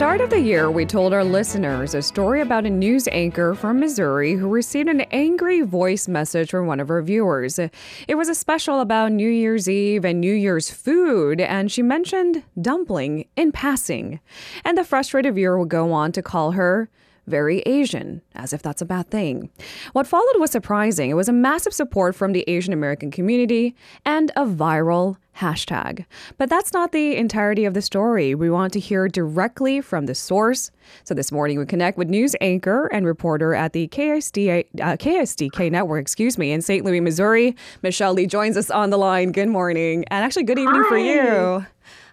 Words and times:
Start 0.00 0.22
of 0.22 0.30
the 0.30 0.40
year, 0.40 0.70
we 0.70 0.86
told 0.86 1.12
our 1.12 1.22
listeners 1.22 1.94
a 1.94 2.00
story 2.00 2.40
about 2.40 2.64
a 2.64 2.70
news 2.70 3.06
anchor 3.12 3.54
from 3.54 3.80
Missouri 3.80 4.32
who 4.32 4.48
received 4.48 4.88
an 4.88 5.02
angry 5.12 5.60
voice 5.60 6.08
message 6.08 6.48
from 6.48 6.66
one 6.66 6.80
of 6.80 6.88
her 6.88 7.02
viewers. 7.02 7.58
It 7.58 8.14
was 8.14 8.30
a 8.30 8.34
special 8.34 8.80
about 8.80 9.12
New 9.12 9.28
Year's 9.28 9.68
Eve 9.68 10.06
and 10.06 10.18
New 10.18 10.32
Year's 10.32 10.70
food, 10.70 11.38
and 11.38 11.70
she 11.70 11.82
mentioned 11.82 12.44
dumpling 12.58 13.26
in 13.36 13.52
passing. 13.52 14.20
And 14.64 14.78
the 14.78 14.84
frustrated 14.84 15.34
viewer 15.34 15.58
would 15.58 15.68
go 15.68 15.92
on 15.92 16.12
to 16.12 16.22
call 16.22 16.52
her 16.52 16.88
very 17.30 17.60
Asian, 17.60 18.20
as 18.34 18.52
if 18.52 18.62
that's 18.62 18.82
a 18.82 18.86
bad 18.86 19.08
thing. 19.10 19.50
What 19.92 20.06
followed 20.06 20.38
was 20.38 20.50
surprising. 20.50 21.10
It 21.10 21.14
was 21.14 21.28
a 21.28 21.32
massive 21.32 21.72
support 21.72 22.14
from 22.14 22.32
the 22.32 22.44
Asian 22.48 22.72
American 22.72 23.10
community 23.10 23.74
and 24.04 24.30
a 24.36 24.44
viral 24.44 25.16
hashtag. 25.36 26.04
But 26.38 26.50
that's 26.50 26.72
not 26.72 26.92
the 26.92 27.16
entirety 27.16 27.64
of 27.64 27.74
the 27.74 27.82
story. 27.82 28.34
We 28.34 28.50
want 28.50 28.72
to 28.74 28.80
hear 28.80 29.08
directly 29.08 29.80
from 29.80 30.06
the 30.06 30.14
source. 30.14 30.70
So 31.04 31.14
this 31.14 31.32
morning 31.32 31.58
we 31.58 31.66
connect 31.66 31.96
with 31.96 32.08
news 32.08 32.36
anchor 32.40 32.86
and 32.88 33.06
reporter 33.06 33.54
at 33.54 33.72
the 33.72 33.88
KSD, 33.88 34.66
uh, 34.80 34.96
KSDK 34.96 35.70
network, 35.70 36.02
excuse 36.02 36.36
me, 36.36 36.52
in 36.52 36.60
St. 36.60 36.84
Louis, 36.84 37.00
Missouri. 37.00 37.56
Michelle 37.82 38.12
Li 38.12 38.26
joins 38.26 38.56
us 38.56 38.70
on 38.70 38.90
the 38.90 38.98
line. 38.98 39.32
Good 39.32 39.48
morning. 39.48 40.04
And 40.10 40.24
actually, 40.24 40.44
good 40.44 40.58
evening 40.58 40.82
Hi. 40.82 40.88
for 40.88 40.98
you. 40.98 41.66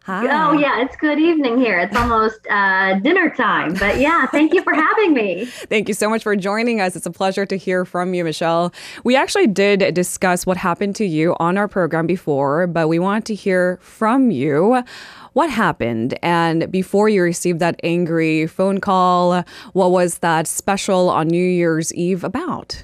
Hi. 0.08 0.26
Oh 0.32 0.54
yeah, 0.54 0.82
it's 0.82 0.96
good 0.96 1.20
evening 1.20 1.60
here. 1.60 1.80
It's 1.80 1.94
almost 1.94 2.40
uh, 2.50 2.98
dinner 3.00 3.30
time, 3.30 3.74
but 3.74 4.00
yeah, 4.00 4.26
thank 4.26 4.54
you 4.54 4.64
for 4.64 4.74
having 4.74 5.14
me. 5.14 5.44
Thank 5.68 5.90
you 5.90 5.94
so 5.94 6.10
much 6.10 6.24
for 6.24 6.34
joining 6.38 6.80
us. 6.80 6.96
It's 6.96 7.06
a 7.06 7.12
pleasure 7.12 7.46
to 7.46 7.58
hear 7.58 7.84
from 7.84 8.14
you, 8.14 8.24
Michelle. 8.24 8.72
We 9.04 9.18
actually 9.18 9.48
did 9.48 9.94
discuss 9.94 10.46
what 10.46 10.56
happened 10.56 10.96
to 10.96 11.06
you 11.06 11.36
on 11.42 11.58
our 11.58 11.68
program 11.68 12.08
before, 12.08 12.68
but 12.68 12.88
we 12.88 13.00
want 13.00 13.26
to 13.26 13.36
hear 13.36 13.80
from 13.82 14.32
you. 14.32 14.82
What 15.34 15.50
happened? 15.50 16.18
And 16.24 16.72
before 16.72 17.10
you 17.10 17.22
received 17.22 17.60
that 17.60 17.78
angry 17.84 18.48
phone 18.48 18.80
call, 18.80 19.44
what 19.74 19.92
was 19.92 20.20
that 20.20 20.48
special 20.48 21.10
on 21.10 21.28
New 21.28 21.46
Year's 21.46 21.94
Eve 21.94 22.24
about? 22.24 22.82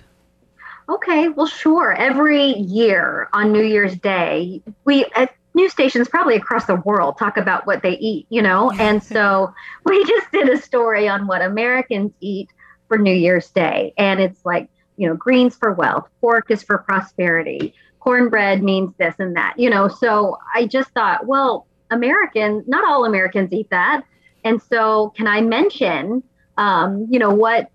Okay, 0.89 1.29
well, 1.29 1.47
sure. 1.47 1.93
Every 1.93 2.47
year 2.57 3.29
on 3.31 3.53
New 3.53 3.63
Year's 3.63 3.95
Day, 3.95 4.61
we 4.83 5.05
at 5.15 5.33
news 5.53 5.71
stations 5.71 6.07
probably 6.07 6.35
across 6.35 6.65
the 6.65 6.75
world 6.75 7.17
talk 7.17 7.37
about 7.37 7.65
what 7.67 7.81
they 7.83 7.97
eat, 7.97 8.25
you 8.29 8.41
know, 8.41 8.71
and 8.71 9.03
so 9.03 9.53
we 9.85 10.03
just 10.05 10.31
did 10.31 10.49
a 10.49 10.61
story 10.61 11.07
on 11.07 11.27
what 11.27 11.41
Americans 11.41 12.11
eat 12.19 12.49
for 12.87 12.97
New 12.97 13.13
Year's 13.13 13.49
Day, 13.51 13.93
and 13.97 14.19
it's 14.19 14.43
like 14.45 14.69
you 14.97 15.07
know, 15.07 15.15
greens 15.15 15.55
for 15.55 15.73
wealth, 15.73 16.07
pork 16.21 16.51
is 16.51 16.63
for 16.63 16.77
prosperity, 16.79 17.73
cornbread 17.99 18.63
means 18.63 18.93
this 18.97 19.15
and 19.19 19.35
that, 19.35 19.55
you 19.57 19.69
know. 19.69 19.87
So 19.87 20.37
I 20.53 20.67
just 20.67 20.89
thought, 20.91 21.25
well, 21.25 21.67
Americans, 21.89 22.65
not 22.67 22.85
all 22.87 23.05
Americans 23.05 23.51
eat 23.51 23.69
that. 23.69 24.03
And 24.43 24.61
so 24.61 25.13
can 25.15 25.27
I 25.27 25.41
mention, 25.41 26.23
um, 26.57 27.07
you 27.09 27.19
know, 27.19 27.33
what 27.33 27.69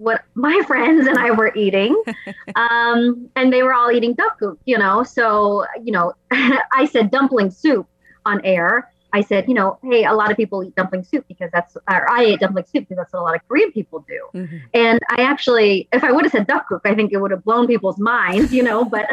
what 0.00 0.22
my 0.34 0.60
friends 0.66 1.06
and 1.06 1.18
I 1.18 1.30
were 1.30 1.52
eating. 1.54 1.94
Um, 2.56 3.28
and 3.36 3.52
they 3.52 3.62
were 3.62 3.72
all 3.72 3.90
eating 3.90 4.14
dukkuk, 4.16 4.56
you 4.64 4.76
know. 4.76 5.02
So, 5.02 5.64
you 5.84 5.92
know, 5.92 6.12
I 6.30 6.88
said 6.90 7.10
dumpling 7.10 7.50
soup 7.50 7.86
on 8.26 8.44
air. 8.44 8.90
I 9.12 9.20
said, 9.22 9.48
you 9.48 9.54
know, 9.54 9.78
hey, 9.82 10.04
a 10.04 10.12
lot 10.12 10.30
of 10.30 10.36
people 10.36 10.62
eat 10.64 10.74
dumpling 10.76 11.04
soup 11.04 11.24
because 11.28 11.50
that's, 11.52 11.76
or 11.76 12.10
I 12.10 12.22
ate 12.24 12.40
dumpling 12.40 12.64
soup 12.66 12.86
because 12.88 12.96
that's 12.96 13.12
what 13.12 13.20
a 13.20 13.22
lot 13.22 13.34
of 13.36 13.46
Korean 13.48 13.72
people 13.72 14.04
do. 14.06 14.20
Mm-hmm. 14.40 14.56
And 14.74 15.00
I 15.10 15.22
actually, 15.22 15.88
if 15.92 16.02
I 16.04 16.12
would 16.12 16.24
have 16.24 16.32
said 16.32 16.46
dukkuk, 16.48 16.80
I 16.84 16.94
think 16.94 17.12
it 17.12 17.18
would 17.18 17.30
have 17.30 17.44
blown 17.44 17.66
people's 17.66 17.98
minds, 17.98 18.52
you 18.52 18.62
know, 18.62 18.84
but, 18.84 19.06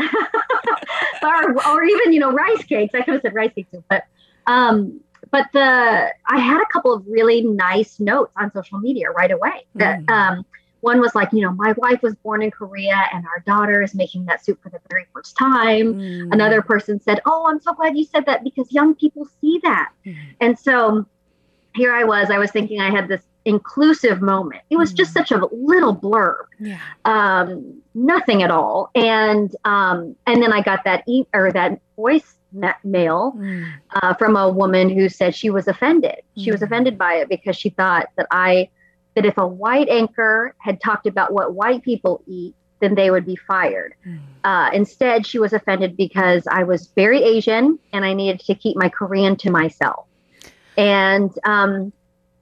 or, 1.23 1.67
or 1.67 1.83
even, 1.83 2.13
you 2.13 2.19
know, 2.19 2.31
rice 2.31 2.63
cakes. 2.63 2.94
I 2.95 3.01
could 3.01 3.13
have 3.16 3.22
said 3.22 3.33
rice 3.35 3.51
cakes, 3.53 3.69
but, 3.89 4.03
um, 4.47 5.00
but 5.31 5.45
the, 5.53 6.12
I 6.28 6.39
had 6.39 6.62
a 6.62 6.66
couple 6.73 6.94
of 6.94 7.06
really 7.07 7.41
nice 7.41 8.00
notes 8.00 8.31
on 8.38 8.51
social 8.51 8.79
media 8.79 9.09
right 9.12 9.31
away 9.31 9.66
that, 9.75 10.01
Mm. 10.01 10.12
um, 10.12 10.45
one 10.90 11.00
was 11.06 11.14
like, 11.20 11.30
you 11.36 11.42
know, 11.46 11.52
my 11.66 11.72
wife 11.86 12.02
was 12.02 12.16
born 12.25 12.42
in 12.42 12.52
Korea 12.59 13.00
and 13.14 13.22
our 13.31 13.40
daughter 13.52 13.81
is 13.88 13.94
making 14.03 14.25
that 14.25 14.44
soup 14.44 14.58
for 14.64 14.70
the 14.70 14.80
very 14.90 15.06
first 15.14 15.38
time. 15.38 15.88
Mm. 15.96 16.34
Another 16.34 16.62
person 16.72 17.00
said, 17.08 17.18
Oh, 17.25 17.42
I'm 17.50 17.59
so 17.62 17.74
glad 17.74 17.98
you 17.98 18.06
said 18.14 18.25
that 18.25 18.44
because 18.44 18.72
young 18.80 18.96
people 18.96 19.24
see 19.42 19.59
that. 19.64 19.90
Mhm. 20.06 20.16
And 20.44 20.58
so 20.68 21.06
here 21.75 21.94
I 21.94 22.03
was, 22.14 22.30
I 22.31 22.40
was 22.44 22.52
thinking 22.52 22.80
I 22.81 22.90
had 22.98 23.08
this 23.08 23.22
inclusive 23.46 24.22
moment. 24.22 24.62
It 24.70 24.78
was 24.84 24.92
just 24.94 25.12
Mhm. 25.12 25.18
such 25.20 25.31
a 25.31 25.40
little 25.72 25.96
blurb, 25.96 26.46
Yeah. 26.59 26.80
um, 27.06 27.48
nothing 27.94 28.40
at 28.44 28.52
all. 28.52 28.90
And 28.96 29.50
um, 29.66 30.16
and 30.25 30.42
then 30.44 30.52
I 30.52 30.62
got 30.62 30.84
that 30.86 31.04
e- 31.08 31.28
or 31.34 31.52
that 31.52 31.80
voice 31.96 32.30
ma- 32.52 32.81
mail 32.84 33.34
Mm. 33.38 33.66
uh, 33.98 34.14
from 34.16 34.36
a 34.36 34.46
woman 34.62 34.90
who 34.90 35.08
said 35.09 35.36
she 35.36 35.50
was 35.58 35.68
offended. 35.68 36.18
She 36.38 36.52
was 36.52 36.62
Mhm. 36.62 36.66
offended 36.68 36.96
by 36.98 37.14
it 37.22 37.28
because 37.30 37.56
she 37.56 37.69
thought 37.69 38.08
that 38.18 38.28
I 38.31 38.69
that 39.17 39.25
if 39.25 39.35
a 39.39 39.47
white 39.47 39.89
anchor 39.89 40.53
had 40.59 40.79
talked 40.79 41.07
about 41.07 41.33
what 41.33 41.55
white 41.55 41.81
people 41.81 42.22
eat, 42.28 42.53
then 42.81 42.94
they 42.94 43.09
would 43.09 43.25
be 43.25 43.35
fired. 43.35 43.95
Mm. 44.05 44.19
Uh, 44.44 44.69
instead, 44.72 45.25
she 45.25 45.39
was 45.39 45.53
offended 45.53 45.97
because 45.97 46.45
I 46.51 46.61
was 46.61 46.91
very 46.95 47.23
Asian 47.23 47.79
and 47.91 48.06
I 48.06 48.13
needed 48.13 48.41
to 48.41 48.53
keep 48.53 48.77
my 48.77 48.89
Korean 48.89 49.35
to 49.38 49.50
myself. 49.50 50.06
And 50.77 51.31
um, 51.45 51.91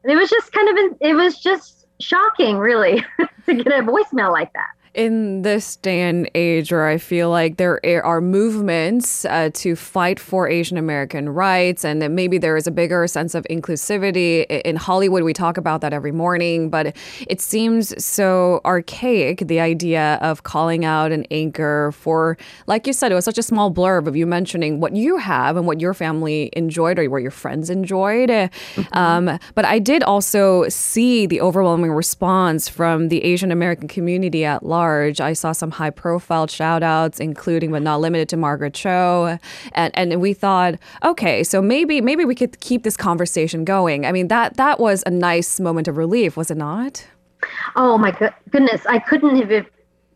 it 0.03 0.17
was 0.17 0.29
just 0.29 0.51
kind 0.51 0.77
of, 0.77 0.97
it 0.99 1.13
was 1.13 1.39
just 1.39 1.85
shocking, 2.01 2.57
really, 2.57 3.05
to 3.45 3.53
get 3.53 3.67
a 3.67 3.81
voicemail 3.81 4.33
like 4.33 4.51
that. 4.51 4.71
In 4.95 5.41
this 5.41 5.75
day 5.75 6.01
and 6.01 6.29
age 6.33 6.71
where 6.71 6.87
I 6.87 6.97
feel 6.97 7.29
like 7.29 7.57
there 7.57 7.79
are 8.05 8.21
movements 8.21 9.25
uh, 9.25 9.49
to 9.55 9.75
fight 9.75 10.19
for 10.19 10.47
Asian 10.47 10.77
American 10.77 11.29
rights, 11.29 11.83
and 11.83 12.01
that 12.01 12.11
maybe 12.11 12.37
there 12.37 12.55
is 12.55 12.65
a 12.65 12.71
bigger 12.71 13.05
sense 13.07 13.35
of 13.35 13.45
inclusivity. 13.49 14.45
In 14.61 14.77
Hollywood, 14.77 15.23
we 15.23 15.33
talk 15.33 15.57
about 15.57 15.81
that 15.81 15.91
every 15.91 16.13
morning, 16.13 16.69
but 16.69 16.95
it 17.27 17.41
seems 17.41 17.93
so 18.03 18.61
archaic 18.63 19.39
the 19.47 19.59
idea 19.59 20.17
of 20.21 20.43
calling 20.43 20.85
out 20.85 21.11
an 21.11 21.25
anchor 21.29 21.91
for, 21.91 22.37
like 22.65 22.87
you 22.87 22.93
said, 22.93 23.11
it 23.11 23.15
was 23.15 23.25
such 23.25 23.37
a 23.37 23.43
small 23.43 23.69
blurb 23.69 24.07
of 24.07 24.15
you 24.15 24.25
mentioning 24.25 24.79
what 24.79 24.95
you 24.95 25.17
have 25.17 25.57
and 25.57 25.67
what 25.67 25.81
your 25.81 25.93
family 25.93 26.49
enjoyed 26.53 26.97
or 26.97 27.09
what 27.09 27.21
your 27.21 27.31
friends 27.31 27.69
enjoyed. 27.69 28.31
Uh, 28.31 28.47
Um, 28.93 29.39
but 29.55 29.65
I 29.65 29.79
did 29.79 30.03
also 30.03 30.69
see 30.69 31.25
the 31.25 31.41
overwhelming 31.41 31.91
response 31.91 32.69
from 32.69 33.09
the 33.09 33.21
Asian 33.23 33.51
American 33.51 33.89
community 33.89 34.45
at 34.45 34.63
large. 34.63 34.84
I 34.85 35.33
saw 35.33 35.51
some 35.51 35.71
high 35.71 35.89
profile 35.89 36.47
shout 36.47 36.83
outs, 36.83 37.19
including 37.19 37.71
but 37.71 37.81
not 37.81 38.01
limited 38.01 38.29
to 38.29 38.37
Margaret 38.37 38.73
Cho. 38.73 39.37
And, 39.73 39.91
and 39.97 40.21
we 40.21 40.33
thought, 40.33 40.75
okay, 41.03 41.43
so 41.43 41.61
maybe 41.61 42.01
maybe 42.01 42.25
we 42.25 42.35
could 42.35 42.59
keep 42.59 42.83
this 42.83 42.97
conversation 42.97 43.65
going. 43.65 44.05
I 44.05 44.11
mean, 44.11 44.27
that 44.29 44.57
that 44.57 44.79
was 44.79 45.03
a 45.05 45.11
nice 45.11 45.59
moment 45.59 45.87
of 45.87 45.97
relief, 45.97 46.37
was 46.37 46.51
it 46.51 46.57
not? 46.57 47.05
Oh 47.75 47.97
my 47.97 48.11
go- 48.11 48.33
goodness, 48.49 48.85
I 48.85 48.99
couldn't 48.99 49.35
have 49.37 49.65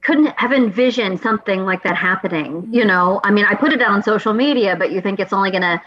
couldn't 0.01 0.33
have 0.37 0.53
envisioned 0.53 1.19
something 1.19 1.65
like 1.65 1.83
that 1.83 1.95
happening. 1.95 2.67
You 2.71 2.85
know, 2.85 3.19
I 3.23 3.31
mean, 3.31 3.45
I 3.45 3.55
put 3.55 3.73
it 3.73 3.81
out 3.81 3.91
on 3.91 4.03
social 4.03 4.33
media, 4.33 4.75
but 4.75 4.91
you 4.91 5.01
think 5.01 5.19
it's 5.19 5.33
only 5.33 5.51
going 5.51 5.63
to 5.63 5.81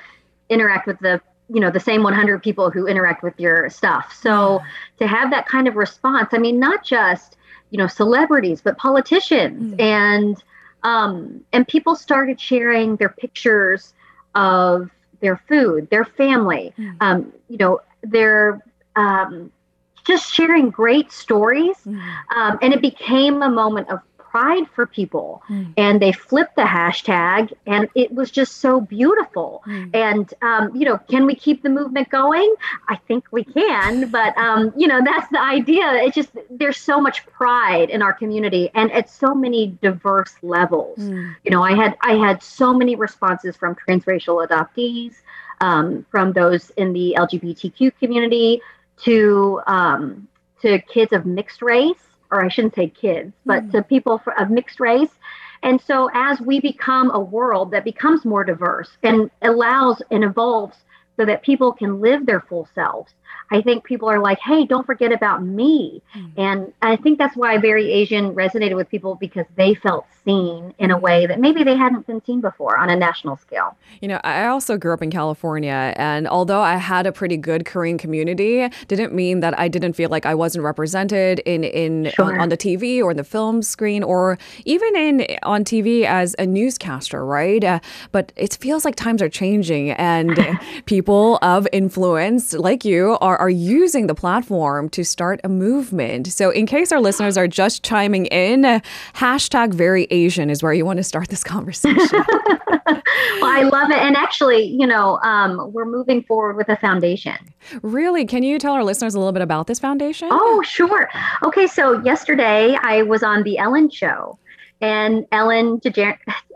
interact 0.50 0.87
with 0.87 0.99
the 1.00 1.20
you 1.49 1.60
know 1.60 1.70
the 1.70 1.81
same 1.81 2.03
100 2.03 2.43
people 2.43 2.70
who 2.70 2.87
interact 2.87 3.22
with 3.22 3.38
your 3.38 3.69
stuff. 3.69 4.17
So 4.19 4.61
to 4.99 5.06
have 5.06 5.31
that 5.31 5.46
kind 5.46 5.69
of 5.69 5.76
response, 5.76 6.31
I 6.32 6.38
mean, 6.38 6.58
not 6.58 6.85
just 6.85 7.37
you 7.73 7.79
know 7.81 7.89
celebrities, 7.89 8.61
but 8.67 8.75
politicians 8.89 9.73
Mm. 9.75 9.81
and 9.81 10.37
um, 10.85 11.41
and 11.55 11.67
people 11.75 11.95
started 11.97 12.41
sharing 12.41 12.97
their 12.97 13.09
pictures 13.25 13.95
of 14.35 14.91
their 15.21 15.37
food, 15.49 15.89
their 15.91 16.05
family, 16.05 16.67
Mm. 16.79 16.97
um, 17.01 17.33
you 17.49 17.59
know, 17.63 17.81
their 18.17 18.63
um, 18.97 19.51
just 20.11 20.35
sharing 20.35 20.71
great 20.71 21.09
stories. 21.13 21.79
Um, 22.37 22.59
and 22.63 22.71
it 22.77 22.81
became 22.83 23.43
a 23.43 23.49
moment 23.63 23.89
of 23.95 24.01
pride 24.32 24.67
for 24.75 24.84
people. 24.87 25.29
Mm. 25.49 25.75
And 25.76 25.94
they 26.05 26.12
flipped 26.29 26.56
the 26.56 26.69
hashtag, 26.79 27.52
and 27.67 27.88
it 27.94 28.11
was 28.19 28.29
just 28.31 28.52
so 28.67 28.81
beautiful. 28.81 29.62
Mm. 29.67 29.94
And, 30.06 30.34
um, 30.50 30.75
you 30.75 30.84
know, 30.88 30.99
can 31.12 31.26
we 31.26 31.34
keep 31.34 31.62
the 31.62 31.69
movement 31.69 32.08
going? 32.08 32.50
I 32.88 32.96
think 33.06 33.23
we 33.31 33.44
can. 33.44 34.11
But, 34.11 34.37
um, 34.46 34.73
you 34.76 34.88
know, 34.88 35.00
that's 35.05 35.29
the 35.31 35.40
idea. 35.40 35.87
It's 36.05 36.17
just, 36.17 36.31
there's 36.50 36.79
so 36.79 37.00
much 37.00 37.26
pride 37.26 37.90
in 37.90 38.00
our 38.02 38.12
community 38.12 38.70
and 38.75 38.90
at 38.93 39.11
so 39.11 39.34
many 39.34 39.76
diverse 39.82 40.35
levels 40.43 40.99
Mm. 40.99 41.35
you 41.44 41.50
know 41.50 41.62
i 41.62 41.75
had 41.75 41.96
i 42.02 42.14
had 42.14 42.43
so 42.43 42.73
many 42.73 42.94
responses 42.96 43.56
from 43.56 43.75
transracial 43.75 44.46
adoptees 44.46 45.14
um, 45.61 46.05
from 46.11 46.32
those 46.32 46.70
in 46.70 46.93
the 46.93 47.14
lgbtq 47.19 47.93
community 47.99 48.61
to 49.05 49.61
um, 49.67 50.28
to 50.61 50.78
kids 50.81 51.12
of 51.12 51.26
mixed 51.26 51.62
race 51.62 52.05
or 52.32 52.44
i 52.44 52.49
shouldn't 52.49 52.75
say 52.75 52.88
kids 52.88 53.32
but 53.46 53.62
Mhm. 53.64 53.70
to 53.73 53.82
people 53.82 54.19
for, 54.19 54.32
of 54.40 54.50
mixed 54.50 54.81
race 54.81 55.11
and 55.62 55.81
so 55.81 56.11
as 56.14 56.40
we 56.40 56.61
become 56.61 57.11
a 57.12 57.20
world 57.20 57.70
that 57.70 57.84
becomes 57.84 58.25
more 58.25 58.43
diverse 58.43 58.90
and 59.05 59.31
allows 59.43 60.02
and 60.11 60.25
evolves 60.25 60.79
so 61.17 61.25
that 61.25 61.43
people 61.43 61.73
can 61.73 62.00
live 62.00 62.26
their 62.26 62.41
full 62.41 62.69
selves. 62.75 63.12
I 63.50 63.61
think 63.61 63.85
people 63.85 64.09
are 64.09 64.19
like, 64.19 64.38
hey, 64.38 64.64
don't 64.64 64.87
forget 64.87 65.12
about 65.12 65.43
me. 65.43 66.00
Mm-hmm. 66.17 66.41
And 66.41 66.73
I 66.81 66.97
think 66.97 67.19
that's 67.19 67.37
why 67.37 67.59
Very 67.59 67.93
Asian 67.93 68.35
resonated 68.35 68.76
with 68.76 68.88
people 68.88 69.17
because 69.17 69.44
they 69.56 69.75
felt 69.75 70.06
seen 70.25 70.73
in 70.79 70.91
a 70.91 70.99
way 70.99 71.26
that 71.26 71.41
maybe 71.41 71.64
they 71.64 71.76
hadn't 71.76 72.06
been 72.06 72.25
seen 72.25 72.41
before 72.41 72.79
on 72.79 72.88
a 72.88 72.97
national 72.97 73.37
scale. 73.37 73.76
You 74.00 74.09
know, 74.09 74.20
I 74.25 74.47
also 74.47 74.76
grew 74.76 74.94
up 74.94 75.03
in 75.03 75.11
California, 75.11 75.93
and 75.97 76.26
although 76.29 76.61
I 76.61 76.76
had 76.76 77.06
a 77.06 77.12
pretty 77.12 77.37
good 77.37 77.67
Korean 77.67 77.99
community, 77.99 78.69
didn't 78.88 79.12
mean 79.12 79.41
that 79.41 79.59
I 79.59 79.69
didn't 79.69 79.94
feel 79.94 80.11
like 80.11 80.25
I 80.25 80.35
wasn't 80.35 80.64
represented 80.64 81.41
in 81.41 81.64
in 81.64 82.11
sure. 82.14 82.32
on, 82.32 82.41
on, 82.41 82.49
the 82.49 82.56
TV 82.56 83.03
or 83.03 83.14
the 83.14 83.25
film 83.25 83.62
screen 83.62 84.03
or 84.03 84.38
even 84.64 84.94
in 84.97 85.26
on 85.43 85.64
TV 85.64 86.05
as 86.05 86.37
a 86.38 86.47
newscaster, 86.47 87.25
right? 87.25 87.62
Uh, 87.62 87.81
but 88.12 88.32
it 88.37 88.56
feels 88.61 88.85
like 88.85 88.94
times 88.94 89.20
are 89.23 89.29
changing, 89.29 89.91
and 89.91 90.38
people 90.87 91.01
of 91.08 91.66
influence 91.72 92.52
like 92.52 92.84
you 92.84 93.19
are 93.20 93.37
are 93.38 93.50
using 93.50 94.06
the 94.06 94.14
platform 94.14 94.88
to 94.90 95.04
start 95.04 95.40
a 95.44 95.49
movement. 95.49 96.32
So, 96.32 96.50
in 96.50 96.66
case 96.66 96.93
our 96.93 97.00
listeners 97.00 97.37
are 97.37 97.49
just 97.49 97.82
chiming 97.82 98.26
in, 98.26 98.62
hashtag 99.14 99.75
very 99.75 100.06
Asian 100.10 100.50
is 100.50 100.62
where 100.62 100.72
you 100.72 100.84
want 100.84 100.99
to 100.99 101.02
start 101.02 101.28
this 101.28 101.44
conversation. 101.44 101.99
well, 102.87 103.02
I 103.43 103.69
love 103.70 103.90
it. 103.90 103.99
And 103.99 104.16
actually, 104.16 104.64
you 104.64 104.87
know, 104.87 105.19
um, 105.22 105.72
we're 105.72 105.87
moving 105.87 106.22
forward 106.22 106.56
with 106.56 106.69
a 106.69 106.76
foundation. 106.76 107.37
Really? 107.82 108.25
Can 108.25 108.43
you 108.43 108.58
tell 108.58 108.75
our 108.75 108.84
listeners 108.84 109.14
a 109.14 109.19
little 109.19 109.32
bit 109.32 109.43
about 109.43 109.66
this 109.66 109.78
foundation? 109.78 110.28
Oh, 110.31 110.62
sure. 110.62 111.10
Okay. 111.43 111.66
So, 111.66 112.02
yesterday 112.02 112.76
I 112.82 113.02
was 113.02 113.22
on 113.22 113.43
The 113.43 113.58
Ellen 113.58 113.90
Show, 113.90 114.38
and 114.81 115.26
Ellen, 115.32 115.81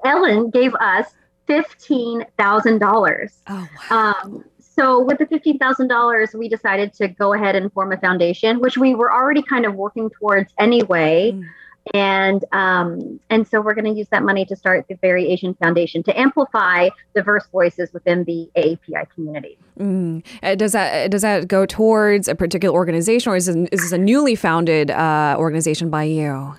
Ellen 0.04 0.50
gave 0.50 0.75
us 0.76 1.06
$15,000. 1.48 3.32
Oh, 3.48 3.69
wow. 3.90 4.14
Um, 4.22 4.44
so 4.60 5.02
with 5.02 5.19
the 5.19 5.26
$15,000, 5.26 6.34
we 6.34 6.48
decided 6.48 6.93
to 6.94 7.08
go 7.08 7.32
ahead 7.32 7.56
and 7.56 7.72
form 7.72 7.93
a 7.93 7.96
foundation, 7.96 8.60
which 8.60 8.76
we 8.76 8.94
were 8.94 9.10
already 9.12 9.43
kind 9.43 9.64
of 9.64 9.75
working 9.75 10.10
towards 10.10 10.52
anyway. 10.58 11.32
Mm. 11.32 11.44
And 11.94 12.44
um, 12.50 13.20
and 13.31 13.46
so 13.46 13.60
we're 13.60 13.75
going 13.75 13.84
to 13.84 13.96
use 13.96 14.08
that 14.08 14.25
money 14.25 14.44
to 14.46 14.56
start 14.56 14.87
the 14.88 14.96
Very 14.96 15.28
Asian 15.28 15.54
Foundation 15.54 16.02
to 16.02 16.19
amplify 16.19 16.88
diverse 17.14 17.46
voices 17.52 17.93
within 17.93 18.25
the 18.25 18.50
AAPI 18.56 19.08
community. 19.14 19.56
Mm. 19.78 20.25
Does 20.58 20.72
that 20.72 21.12
does 21.12 21.22
that 21.22 21.46
go 21.46 21.64
towards 21.64 22.26
a 22.26 22.34
particular 22.34 22.75
organization, 22.75 23.31
or 23.31 23.37
is 23.37 23.46
this, 23.46 23.54
is 23.70 23.81
this 23.82 23.93
a 23.93 23.98
newly 23.98 24.34
founded 24.34 24.90
uh, 24.90 25.37
organization 25.38 25.88
by 25.88 26.02
you? 26.02 26.56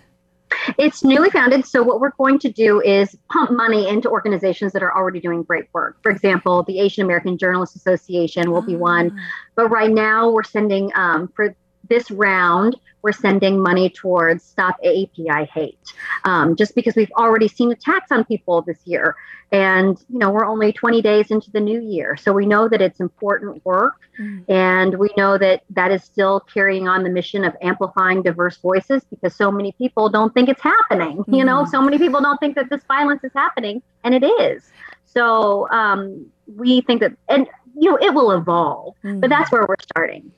It's 0.78 1.04
newly 1.04 1.30
founded. 1.30 1.66
So, 1.66 1.84
what 1.84 2.00
we're 2.00 2.12
going 2.12 2.40
to 2.40 2.52
do 2.52 2.82
is 2.82 3.18
pump 3.30 3.52
money 3.52 3.88
into 3.88 4.10
organizations 4.10 4.74
that 4.74 4.84
are 4.84 4.96
already 4.96 5.20
doing 5.20 5.44
great 5.44 5.66
work. 5.74 5.98
For 6.02 6.12
example, 6.12 6.64
the 6.64 6.80
Asian 6.80 7.04
American 7.04 7.38
Journalists 7.38 7.76
Association 7.76 8.52
will 8.52 8.62
be 8.62 8.76
one. 8.76 9.12
Ah. 9.18 9.24
But 9.56 9.70
right 9.70 9.92
now, 9.92 10.30
we're 10.30 10.44
sending 10.44 10.92
um, 10.96 11.30
for 11.36 11.56
this 11.90 12.12
round, 12.12 12.76
we're 13.02 13.12
sending 13.12 13.62
money 13.62 13.90
towards 13.90 14.44
Stop 14.44 14.76
AAPI 14.84 15.48
Hate, 15.50 15.94
um, 16.24 16.56
just 16.56 16.76
because 16.76 16.96
we've 16.96 17.12
already 17.12 17.48
seen 17.48 17.72
attacks 17.72 18.12
on 18.12 18.26
people 18.26 18.62
this 18.62 18.80
year. 18.86 19.16
And, 19.52 19.98
you 20.10 20.20
know, 20.20 20.30
we're 20.30 20.46
only 20.46 20.74
20 20.74 21.02
days 21.02 21.32
into 21.32 21.50
the 21.52 21.60
new 21.62 21.80
year. 21.80 22.18
So 22.18 22.34
we 22.34 22.46
know 22.46 22.68
that 22.68 22.82
it's 22.82 23.00
important 23.00 23.66
work. 23.66 23.94
Mm. 24.20 24.44
And 24.50 24.96
we 25.00 25.10
know 25.16 25.38
that 25.38 25.64
that 25.70 25.92
is 25.92 26.04
still 26.04 26.42
carrying 26.42 26.88
on 26.88 27.04
the 27.04 27.10
mission 27.10 27.46
of 27.46 27.56
amplifying 27.62 28.24
diverse 28.24 28.58
voices 28.58 29.04
because 29.10 29.36
so 29.36 29.52
many 29.52 29.72
people 29.74 30.10
don't 30.10 30.34
think 30.34 30.50
it's 30.50 30.62
happening. 30.62 31.20
Mm. 31.20 31.38
You 31.38 31.46
know, 31.46 31.64
mm. 31.64 31.70
so 31.70 31.82
many 31.82 31.98
people 31.98 32.20
don't 32.20 32.40
think 32.40 32.56
that 32.56 32.70
this 32.70 32.84
violence 32.88 33.24
is 33.24 33.32
happening, 33.34 33.82
and 34.04 34.14
it 34.14 34.24
is. 34.24 34.70
So 35.06 35.70
um, 35.70 36.26
we 36.56 36.82
think 36.82 37.02
that, 37.02 37.14
and 37.30 37.48
you 37.80 37.90
know, 37.92 37.98
it 37.98 38.14
will 38.14 38.32
evolve, 38.32 38.96
mm-hmm. 39.04 39.20
but 39.20 39.30
that's 39.30 39.52
where 39.52 39.66
we're 39.68 39.76
starting. 39.82 40.32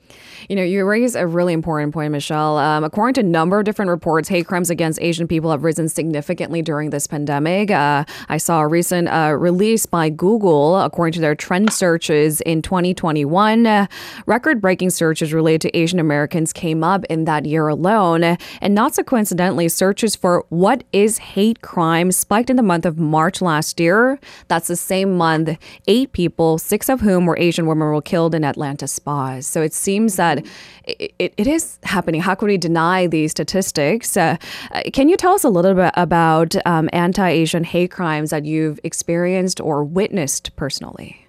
You 0.48 0.56
know, 0.56 0.62
you 0.62 0.84
raise 0.84 1.14
a 1.14 1.26
really 1.26 1.52
important 1.52 1.92
point, 1.92 2.12
Michelle. 2.12 2.58
Um, 2.58 2.84
according 2.84 3.14
to 3.14 3.20
a 3.20 3.24
number 3.24 3.58
of 3.58 3.64
different 3.64 3.90
reports, 3.90 4.28
hate 4.28 4.46
crimes 4.46 4.70
against 4.70 5.00
Asian 5.00 5.28
people 5.28 5.50
have 5.50 5.64
risen 5.64 5.88
significantly 5.88 6.62
during 6.62 6.90
this 6.90 7.06
pandemic. 7.06 7.70
Uh, 7.70 8.04
I 8.28 8.38
saw 8.38 8.60
a 8.60 8.66
recent 8.66 9.08
uh, 9.08 9.36
release 9.38 9.86
by 9.86 10.08
Google, 10.08 10.80
according 10.80 11.12
to 11.14 11.20
their 11.20 11.34
trend 11.34 11.72
searches 11.72 12.40
in 12.42 12.62
2021. 12.62 13.66
Uh, 13.66 13.86
Record 14.26 14.60
breaking 14.60 14.90
searches 14.90 15.32
related 15.32 15.60
to 15.62 15.76
Asian 15.76 15.98
Americans 15.98 16.52
came 16.52 16.82
up 16.84 17.04
in 17.06 17.24
that 17.24 17.44
year 17.44 17.68
alone. 17.68 18.22
And 18.24 18.74
not 18.74 18.94
so 18.94 19.02
coincidentally, 19.02 19.68
searches 19.68 20.16
for 20.16 20.44
what 20.48 20.84
is 20.92 21.18
hate 21.18 21.62
crime 21.62 22.12
spiked 22.12 22.50
in 22.50 22.56
the 22.56 22.62
month 22.62 22.86
of 22.86 22.98
March 22.98 23.42
last 23.42 23.80
year. 23.80 24.18
That's 24.48 24.68
the 24.68 24.76
same 24.76 25.16
month 25.16 25.58
eight 25.86 26.12
people, 26.12 26.58
six 26.58 26.88
of 26.88 27.00
whom 27.00 27.26
were 27.26 27.36
Asian 27.38 27.66
women, 27.66 27.88
were 27.88 28.02
killed 28.02 28.34
in 28.34 28.44
Atlanta 28.44 28.86
spas. 28.86 29.46
So 29.46 29.62
it 29.62 29.72
seems 29.72 30.16
that 30.16 30.29
it, 30.38 31.12
it, 31.18 31.34
it 31.36 31.46
is 31.46 31.78
happening. 31.82 32.20
How 32.20 32.34
could 32.34 32.46
we 32.46 32.58
deny 32.58 33.06
these 33.06 33.30
statistics? 33.32 34.16
Uh, 34.16 34.36
uh, 34.72 34.82
can 34.92 35.08
you 35.08 35.16
tell 35.16 35.32
us 35.32 35.44
a 35.44 35.48
little 35.48 35.74
bit 35.74 35.92
about 35.96 36.54
um, 36.66 36.88
anti 36.92 37.28
Asian 37.28 37.64
hate 37.64 37.90
crimes 37.90 38.30
that 38.30 38.44
you've 38.44 38.80
experienced 38.84 39.60
or 39.60 39.84
witnessed 39.84 40.54
personally? 40.56 41.26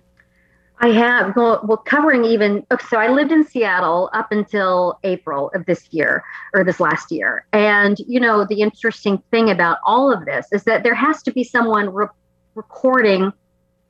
I 0.84 0.88
have. 0.90 1.36
Well, 1.36 1.62
well, 1.64 1.78
covering 1.78 2.26
even. 2.26 2.66
So 2.90 2.98
I 2.98 3.08
lived 3.08 3.32
in 3.32 3.46
Seattle 3.46 4.10
up 4.14 4.32
until 4.32 4.98
April 5.04 5.52
of 5.54 5.68
this 5.68 5.88
year 5.92 6.24
or 6.56 6.64
this 6.64 6.80
last 6.80 7.12
year. 7.12 7.46
And, 7.54 7.98
you 8.08 8.20
know, 8.20 8.46
the 8.46 8.62
interesting 8.62 9.22
thing 9.30 9.52
about 9.52 9.78
all 9.86 10.12
of 10.12 10.26
this 10.26 10.48
is 10.52 10.64
that 10.64 10.82
there 10.82 10.96
has 10.96 11.22
to 11.24 11.32
be 11.32 11.44
someone 11.44 11.94
re- 11.94 12.08
recording 12.56 13.32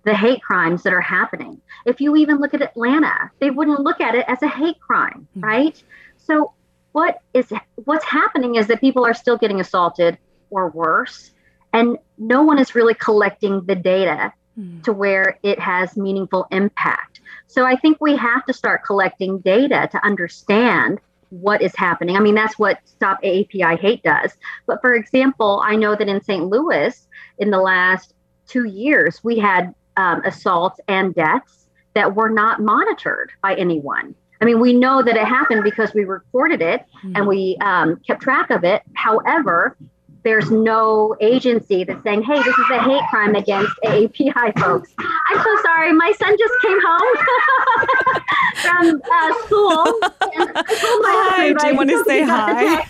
the 0.03 0.15
hate 0.15 0.41
crimes 0.41 0.83
that 0.83 0.93
are 0.93 1.01
happening. 1.01 1.61
If 1.85 2.01
you 2.01 2.15
even 2.15 2.37
look 2.37 2.53
at 2.53 2.61
Atlanta, 2.61 3.31
they 3.39 3.51
wouldn't 3.51 3.81
look 3.81 4.01
at 4.01 4.15
it 4.15 4.25
as 4.27 4.41
a 4.41 4.47
hate 4.47 4.79
crime, 4.79 5.27
mm-hmm. 5.35 5.41
right? 5.41 5.83
So 6.17 6.53
what 6.91 7.19
is 7.33 7.51
what's 7.75 8.05
happening 8.05 8.55
is 8.55 8.67
that 8.67 8.81
people 8.81 9.05
are 9.05 9.13
still 9.13 9.37
getting 9.37 9.59
assaulted 9.59 10.17
or 10.49 10.69
worse, 10.69 11.31
and 11.73 11.97
no 12.17 12.43
one 12.43 12.59
is 12.59 12.75
really 12.75 12.93
collecting 12.95 13.63
the 13.65 13.75
data 13.75 14.33
mm-hmm. 14.57 14.81
to 14.81 14.93
where 14.93 15.39
it 15.43 15.59
has 15.59 15.95
meaningful 15.95 16.47
impact. 16.51 17.21
So 17.47 17.65
I 17.65 17.75
think 17.75 17.97
we 17.99 18.15
have 18.15 18.45
to 18.45 18.53
start 18.53 18.83
collecting 18.85 19.39
data 19.39 19.87
to 19.91 20.05
understand 20.05 20.99
what 21.29 21.61
is 21.61 21.75
happening. 21.75 22.17
I 22.17 22.19
mean, 22.19 22.35
that's 22.35 22.59
what 22.59 22.79
Stop 22.85 23.21
AAPI 23.23 23.79
Hate 23.79 24.03
does. 24.03 24.33
But 24.67 24.81
for 24.81 24.93
example, 24.93 25.61
I 25.65 25.75
know 25.75 25.95
that 25.95 26.09
in 26.09 26.21
St. 26.21 26.45
Louis, 26.45 27.07
in 27.37 27.51
the 27.51 27.59
last 27.59 28.13
two 28.47 28.65
years, 28.65 29.23
we 29.23 29.39
had 29.39 29.73
um, 29.97 30.23
assaults 30.25 30.79
and 30.87 31.13
deaths 31.15 31.67
that 31.93 32.15
were 32.15 32.29
not 32.29 32.61
monitored 32.61 33.31
by 33.41 33.55
anyone. 33.55 34.15
I 34.41 34.45
mean, 34.45 34.59
we 34.59 34.73
know 34.73 35.03
that 35.03 35.15
it 35.15 35.25
happened 35.25 35.63
because 35.63 35.93
we 35.93 36.03
recorded 36.03 36.61
it 36.61 36.85
mm-hmm. 36.97 37.15
and 37.15 37.27
we 37.27 37.57
um, 37.61 37.99
kept 38.07 38.23
track 38.23 38.49
of 38.49 38.63
it. 38.63 38.81
However, 38.95 39.77
there's 40.23 40.51
no 40.51 41.15
agency 41.19 41.83
that's 41.83 42.03
saying, 42.03 42.23
hey, 42.23 42.37
this 42.43 42.57
is 42.57 42.65
a 42.71 42.81
hate 42.83 43.01
crime 43.09 43.35
against 43.35 43.71
AAPI 43.83 44.59
folks. 44.59 44.93
I'm 44.99 45.43
so 45.43 45.57
sorry. 45.63 45.93
My 45.93 46.11
son 46.17 46.35
just 46.37 46.53
came 46.61 46.79
home 46.85 47.17
from 48.61 49.01
uh, 49.11 49.45
school. 49.45 49.99
hi, 51.03 51.53
do 51.53 51.67
you 51.67 51.75
want 51.75 51.89
to 51.89 52.03
say 52.05 52.23
hi? 52.23 52.87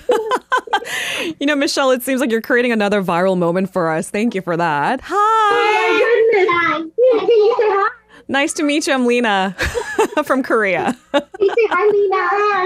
you 1.39 1.45
know, 1.45 1.55
Michelle, 1.55 1.91
it 1.91 2.03
seems 2.03 2.19
like 2.19 2.31
you're 2.31 2.41
creating 2.41 2.71
another 2.71 3.01
viral 3.01 3.37
moment 3.37 3.71
for 3.71 3.89
us. 3.89 4.09
Thank 4.09 4.35
you 4.35 4.41
for 4.41 4.57
that. 4.57 4.99
Hi. 5.03 5.15
Oh, 5.15 5.93
my 5.93 6.31
goodness. 6.31 6.49
Hi. 6.53 7.19
Can 7.19 7.29
you 7.29 7.55
say 7.57 7.69
hi? 7.69 7.89
Nice 8.27 8.53
to 8.53 8.63
meet 8.63 8.87
you. 8.87 8.93
I'm 8.93 9.05
Lena 9.05 9.55
from 10.23 10.41
Korea. 10.43 10.97
you 11.13 11.19
say 11.49 11.67
hi, 11.69 12.60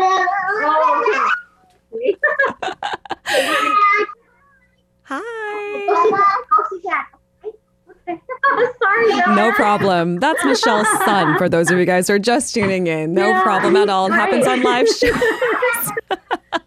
problem. 9.65 10.19
That's 10.19 10.43
Michelle's 10.45 10.87
son, 11.05 11.37
for 11.37 11.49
those 11.49 11.71
of 11.71 11.79
you 11.79 11.85
guys 11.85 12.07
who 12.07 12.13
are 12.13 12.19
just 12.19 12.53
tuning 12.53 12.87
in. 12.87 13.13
No 13.13 13.29
yeah, 13.29 13.43
problem 13.43 13.75
at 13.75 13.89
all. 13.89 14.07
It 14.07 14.11
happens 14.13 14.45
on 14.47 14.61
live 14.61 14.87
shows. 14.99 15.13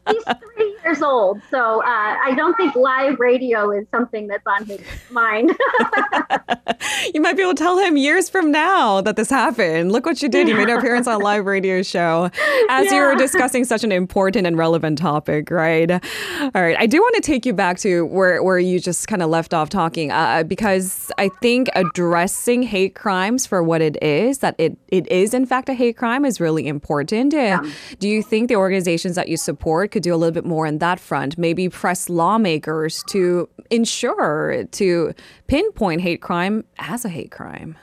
He's 0.09 0.25
three 0.55 0.77
years 0.83 1.03
old, 1.03 1.41
so 1.51 1.83
uh, 1.83 1.85
I 1.87 2.35
don't 2.37 2.57
think 2.57 2.75
live 2.75 3.21
radio 3.21 3.71
is 3.71 3.87
something 3.91 4.27
that's 4.27 4.47
on 4.47 4.65
his 4.65 4.81
mind. 5.11 5.51
you 7.15 7.21
might 7.21 7.37
be 7.37 7.43
able 7.43 7.55
to 7.55 7.63
tell 7.63 7.79
him 7.79 7.97
years 7.97 8.29
from 8.29 8.51
now 8.51 9.01
that 9.01 9.17
this 9.17 9.31
happened. 9.31 9.93
Look 9.93 10.07
what 10.07 10.23
you 10.23 10.29
did. 10.29 10.49
You 10.49 10.57
made 10.57 10.69
an 10.69 10.79
appearance 10.79 11.07
on 11.07 11.21
a 11.21 11.25
live 11.25 11.47
radio 11.47 11.83
show 11.83 12.31
as 12.69 12.87
yeah. 12.87 12.95
you 12.95 13.01
were 13.03 13.15
discussing 13.15 13.65
such 13.65 13.85
an 13.85 13.93
important 13.93 14.47
and 14.47 14.57
relevant 14.57 14.99
topic, 14.99 15.51
right? 15.51 15.91
All 15.91 16.51
right. 16.55 16.77
I 16.79 16.87
do 16.87 17.01
want 17.01 17.15
to 17.17 17.21
take 17.21 17.47
you 17.47 17.53
back 17.53 17.79
to 17.79 18.07
where, 18.07 18.43
where 18.43 18.59
you 18.59 18.81
just 18.81 19.09
kind 19.09 19.23
of 19.23 19.31
left 19.31 19.55
off 19.55 19.69
talking 19.69 20.11
uh, 20.11 20.43
because 20.45 21.11
I 21.19 21.31
think 21.41 21.69
addressing 21.75 22.63
hate 22.63 22.95
crimes 22.95 23.47
for 23.47 23.63
what 23.63 23.81
it 23.81 24.03
is, 24.03 24.39
that 24.39 24.55
it, 24.59 24.77
it 24.89 25.11
is 25.11 25.35
in 25.35 25.47
fact 25.47 25.69
a 25.69 25.75
hate 25.75 25.97
crime, 25.97 26.25
is 26.25 26.41
really 26.41 26.67
important. 26.67 27.33
Yeah. 27.33 27.63
Do 27.99 28.09
you 28.09 28.23
think 28.23 28.49
the 28.49 28.57
organizations 28.57 29.15
that 29.17 29.29
you 29.29 29.37
support 29.37 29.91
could 29.91 30.03
do 30.03 30.15
a 30.15 30.17
little 30.17 30.33
bit 30.35 30.45
more 30.45 30.67
on 30.67 30.79
that 30.79 31.01
front? 31.01 31.39
Maybe 31.39 31.69
press 31.69 32.09
lawmakers 32.09 33.03
to 33.11 33.49
ensure 33.71 34.65
to 34.65 35.15
pinpoint 35.49 36.01
hate 36.01 36.23
crime 36.23 36.65
as 36.79 37.05
a 37.05 37.09
hate 37.09 37.33
crime? 37.33 37.77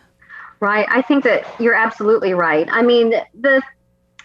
Right. 0.61 0.87
I 0.89 1.01
think 1.01 1.23
that 1.25 1.45
you're 1.59 1.75
absolutely 1.75 2.33
right. 2.33 2.67
I 2.71 2.81
mean, 2.81 3.13
the 3.39 3.61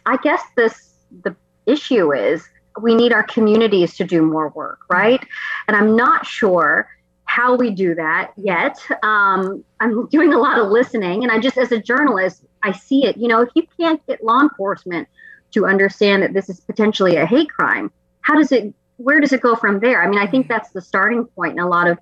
I 0.06 0.16
guess 0.18 0.42
this 0.56 0.94
the 1.22 1.34
issue 1.66 2.12
is 2.12 2.48
we 2.80 2.94
need 2.94 3.12
our 3.12 3.24
communities 3.24 3.96
to 3.96 4.04
do 4.04 4.22
more 4.22 4.48
work, 4.50 4.80
right? 4.88 5.22
And 5.66 5.76
I'm 5.76 5.96
not 5.96 6.24
sure 6.24 6.88
how 7.24 7.54
we 7.54 7.70
do 7.70 7.94
that 7.94 8.32
yet. 8.36 8.78
Um, 9.02 9.64
I'm 9.80 10.08
doing 10.08 10.32
a 10.32 10.38
lot 10.38 10.58
of 10.58 10.68
listening, 10.68 11.22
and 11.22 11.30
I 11.30 11.38
just, 11.38 11.58
as 11.58 11.70
a 11.72 11.80
journalist, 11.80 12.44
I 12.62 12.72
see 12.72 13.06
it. 13.06 13.16
You 13.16 13.28
know, 13.28 13.40
if 13.40 13.50
you 13.54 13.64
can't 13.78 14.04
get 14.06 14.24
law 14.24 14.40
enforcement 14.40 15.08
to 15.52 15.66
understand 15.66 16.22
that 16.22 16.32
this 16.32 16.48
is 16.48 16.60
potentially 16.60 17.16
a 17.16 17.26
hate 17.26 17.50
crime, 17.50 17.90
how 18.22 18.34
does 18.36 18.52
it? 18.52 18.74
Where 18.96 19.20
does 19.20 19.32
it 19.32 19.40
go 19.40 19.56
from 19.56 19.80
there? 19.80 20.02
I 20.02 20.08
mean, 20.08 20.18
I 20.18 20.26
think 20.26 20.48
that's 20.48 20.70
the 20.70 20.82
starting 20.82 21.24
point 21.24 21.52
in 21.52 21.60
a 21.60 21.68
lot 21.68 21.88
of 21.88 21.98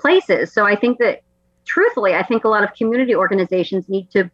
places. 0.00 0.52
So 0.52 0.66
I 0.66 0.76
think 0.76 0.98
that, 0.98 1.22
truthfully, 1.64 2.14
I 2.14 2.22
think 2.22 2.44
a 2.44 2.48
lot 2.48 2.64
of 2.64 2.74
community 2.74 3.14
organizations 3.14 3.88
need 3.88 4.10
to 4.12 4.30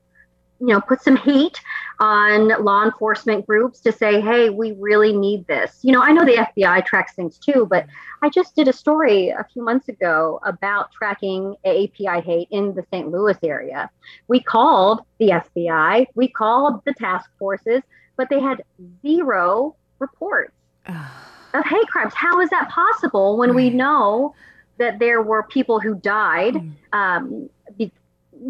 you 0.59 0.69
know 0.69 0.81
put 0.81 1.03
some 1.03 1.17
heat 1.17 1.61
on 2.01 2.49
law 2.65 2.83
enforcement 2.83 3.47
groups 3.47 3.79
to 3.81 3.93
say 3.93 4.23
hey 4.23 4.49
we 4.49 4.73
really 4.73 5.15
need 5.15 5.47
this. 5.47 5.81
You 5.83 5.93
know 5.93 6.03
i 6.03 6.13
know 6.13 6.25
the 6.25 6.47
fbi 6.49 6.83
tracks 6.87 7.13
things 7.13 7.37
too 7.37 7.67
but 7.69 7.85
i 8.23 8.31
just 8.31 8.57
did 8.57 8.67
a 8.67 8.73
story 8.73 9.29
a 9.29 9.45
few 9.53 9.63
months 9.63 9.91
ago 9.91 10.41
about 10.45 10.93
tracking 10.93 11.57
api 11.67 12.21
hate 12.23 12.49
in 12.51 12.75
the 12.75 12.83
st 12.91 13.11
louis 13.11 13.37
area. 13.43 13.91
We 14.29 14.41
called 14.41 15.01
the 15.19 15.29
fbi 15.45 16.07
we 16.15 16.29
called 16.29 16.83
the 16.87 16.95
task 16.95 17.29
forces 17.39 17.83
but 18.17 18.31
they 18.31 18.41
had 18.41 18.63
zero 19.03 19.77
reports 19.99 20.55
of 20.89 21.65
hate 21.65 21.89
crimes. 21.89 22.15
How 22.15 22.41
is 22.41 22.51
that 22.51 22.69
possible 22.69 23.37
when 23.37 23.55
we 23.55 23.71
know 23.71 24.35
that 24.79 24.99
there 24.99 25.23
were 25.23 25.43
people 25.43 25.81
who 25.81 25.95
died 25.95 26.55
mm. 26.55 26.73
um, 26.93 27.49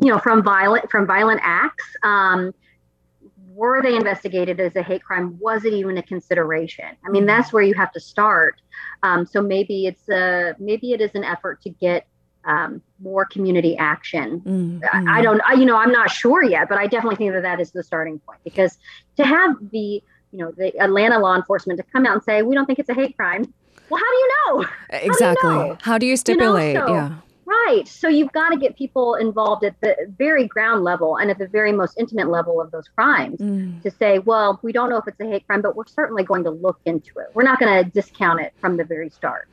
you 0.00 0.10
know, 0.10 0.18
from 0.18 0.42
violent 0.42 0.90
from 0.90 1.06
violent 1.06 1.40
acts. 1.42 1.84
Um, 2.02 2.54
were 3.54 3.82
they 3.82 3.96
investigated 3.96 4.60
as 4.60 4.76
a 4.76 4.82
hate 4.82 5.02
crime? 5.02 5.38
Was 5.40 5.64
it 5.64 5.72
even 5.72 5.96
a 5.96 6.02
consideration? 6.02 6.88
I 7.06 7.08
mean, 7.08 7.24
that's 7.24 7.52
where 7.52 7.62
you 7.62 7.74
have 7.74 7.92
to 7.92 8.00
start. 8.00 8.60
Um, 9.02 9.24
so 9.24 9.40
maybe 9.40 9.86
it's 9.86 10.08
a 10.08 10.54
maybe 10.58 10.92
it 10.92 11.00
is 11.00 11.14
an 11.14 11.24
effort 11.24 11.62
to 11.62 11.70
get 11.70 12.06
um, 12.44 12.82
more 13.00 13.24
community 13.24 13.76
action. 13.76 14.40
Mm-hmm. 14.40 15.08
I, 15.08 15.18
I, 15.18 15.22
don't, 15.22 15.40
I, 15.44 15.54
you 15.54 15.64
know, 15.64 15.76
I'm 15.76 15.90
not 15.90 16.10
sure 16.10 16.44
yet, 16.44 16.68
but 16.68 16.78
I 16.78 16.86
definitely 16.86 17.16
think 17.16 17.32
that 17.32 17.42
that 17.42 17.60
is 17.60 17.72
the 17.72 17.82
starting 17.82 18.20
point 18.20 18.38
because 18.44 18.78
to 19.16 19.24
have 19.24 19.56
the, 19.72 20.00
you 20.30 20.38
know, 20.38 20.52
the 20.52 20.78
Atlanta 20.78 21.18
law 21.18 21.34
enforcement 21.34 21.78
to 21.78 21.82
come 21.92 22.06
out 22.06 22.12
and 22.12 22.22
say 22.22 22.42
we 22.42 22.54
don't 22.54 22.66
think 22.66 22.78
it's 22.78 22.88
a 22.88 22.94
hate 22.94 23.16
crime. 23.16 23.52
Well, 23.90 24.00
how 24.00 24.10
do 24.10 24.16
you 24.16 24.30
know? 24.46 24.66
Exactly. 24.90 25.50
How 25.50 25.58
do 25.58 25.62
you, 25.62 25.68
know? 25.68 25.78
How 25.82 25.98
do 25.98 26.06
you 26.06 26.16
stipulate? 26.16 26.74
You 26.74 26.80
know, 26.80 26.86
so, 26.86 26.94
yeah. 26.94 27.14
Right. 27.44 27.86
So 27.86 28.08
you've 28.08 28.32
got 28.32 28.50
to 28.50 28.56
get 28.56 28.76
people 28.76 29.14
involved 29.14 29.64
at 29.64 29.80
the 29.80 29.94
very 30.18 30.46
ground 30.46 30.82
level 30.82 31.16
and 31.16 31.30
at 31.30 31.38
the 31.38 31.46
very 31.46 31.72
most 31.72 31.96
intimate 31.96 32.28
level 32.28 32.60
of 32.60 32.72
those 32.72 32.88
crimes 32.88 33.38
mm. 33.38 33.80
to 33.82 33.90
say, 33.90 34.18
well, 34.18 34.58
we 34.62 34.72
don't 34.72 34.90
know 34.90 34.96
if 34.96 35.06
it's 35.06 35.20
a 35.20 35.26
hate 35.26 35.46
crime, 35.46 35.62
but 35.62 35.76
we're 35.76 35.86
certainly 35.86 36.24
going 36.24 36.42
to 36.44 36.50
look 36.50 36.80
into 36.86 37.18
it. 37.18 37.26
We're 37.34 37.44
not 37.44 37.60
going 37.60 37.84
to 37.84 37.90
discount 37.90 38.40
it 38.40 38.52
from 38.60 38.76
the 38.76 38.84
very 38.84 39.10
start. 39.10 39.48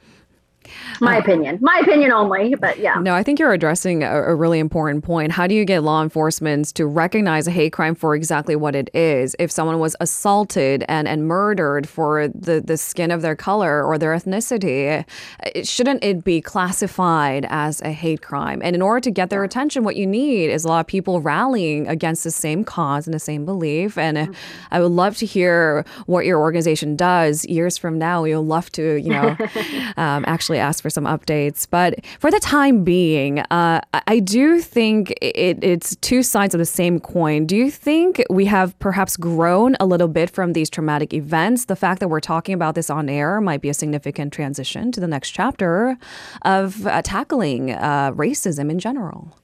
My 1.02 1.18
uh, 1.18 1.20
opinion, 1.20 1.60
my 1.62 1.80
opinion 1.82 2.12
only, 2.12 2.56
but 2.56 2.80
yeah. 2.80 2.96
No, 2.96 3.14
I 3.14 3.24
think 3.24 3.40
you're 3.40 3.54
addressing 3.54 4.04
a, 4.04 4.24
a, 4.24 4.36
really 4.36 4.60
important 4.60 5.04
point. 5.04 5.32
How 5.32 5.48
do 5.48 5.56
you 5.56 5.66
get 5.66 5.84
law 5.84 6.02
enforcement 6.02 6.74
to 6.76 6.86
recognize 6.86 7.48
a 7.48 7.52
hate 7.52 7.72
crime 7.72 7.96
for 7.96 8.16
exactly 8.16 8.56
what 8.56 8.76
it 8.76 8.90
is? 8.94 9.36
If 9.40 9.52
someone 9.52 9.80
was 9.80 9.96
assaulted 10.00 10.84
and, 10.88 11.08
and 11.08 11.28
murdered 11.28 11.88
for 11.88 12.28
the, 12.28 12.62
the 12.62 12.78
skin 12.78 13.12
of 13.12 13.22
their 13.22 13.36
color 13.36 13.84
or 13.84 13.98
their 13.98 14.16
ethnicity, 14.16 15.06
it, 15.44 15.68
shouldn't 15.68 16.04
it 16.04 16.24
be 16.24 16.42
classified 16.42 17.46
as 17.50 17.82
a 17.82 17.92
hate 17.92 18.22
crime? 18.22 18.62
And 18.64 18.76
in 18.76 18.82
order 18.82 19.00
to 19.02 19.12
get 19.12 19.30
their 19.30 19.44
attention, 19.44 19.84
what 19.84 19.96
you 19.96 20.08
need 20.08 20.50
is 20.50 20.66
a 20.66 20.68
lot 20.68 20.82
of 20.82 20.88
people 20.88 21.22
rallying 21.22 21.88
against 21.88 22.24
the 22.24 22.32
same 22.32 22.64
cause 22.64 23.08
and 23.08 23.14
the 23.14 23.20
same 23.20 23.46
belief. 23.46 23.98
And 23.98 24.18
mm-hmm. 24.18 24.34
I 24.72 24.82
would 24.82 24.92
love 24.92 25.18
to 25.18 25.26
hear 25.26 25.86
what 26.06 26.26
your 26.26 26.40
organization 26.40 26.96
does 26.96 27.46
years 27.46 27.78
from 27.78 27.98
now. 27.98 28.24
You'll 28.24 28.46
love 28.46 28.72
to, 28.74 28.96
you 28.96 29.10
know, 29.10 29.38
um, 29.98 30.24
actually 30.28 30.53
ask 30.58 30.82
for 30.82 30.90
some 30.90 31.06
updates. 31.06 31.68
But 31.70 32.06
for 32.20 32.32
the 32.32 32.40
time 32.40 32.84
being, 32.84 33.40
uh, 33.40 33.82
I 34.08 34.20
do 34.20 34.62
think 34.62 35.12
it, 35.22 35.64
it's 35.64 35.96
two 35.98 36.24
sides 36.24 36.54
of 36.54 36.60
the 36.60 36.66
same 36.66 37.00
coin. 37.00 37.46
Do 37.46 37.56
you 37.56 37.72
think 37.72 38.24
we 38.30 38.46
have 38.46 38.78
perhaps 38.80 39.18
grown 39.18 39.76
a 39.80 39.86
little 39.86 40.08
bit 40.08 40.30
from 40.30 40.54
these 40.54 40.70
traumatic 40.70 41.14
events? 41.14 41.66
The 41.66 41.76
fact 41.76 42.00
that 42.00 42.08
we're 42.08 42.20
talking 42.20 42.54
about 42.54 42.76
this 42.76 42.90
on 42.90 43.10
air 43.10 43.42
might 43.42 43.62
be 43.62 43.70
a 43.70 43.74
significant 43.74 44.34
transition 44.34 44.92
to 44.92 45.00
the 45.00 45.08
next 45.08 45.32
chapter 45.32 45.98
of 46.44 46.86
uh, 46.88 47.02
tackling 47.02 47.72
uh, 47.72 48.12
racism 48.12 48.70
in 48.70 48.80
general. 48.80 49.38